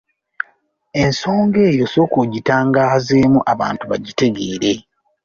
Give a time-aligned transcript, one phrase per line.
[1.03, 4.71] Ensonga eyo sooka ogitangaazeemu abantu bagitegeere.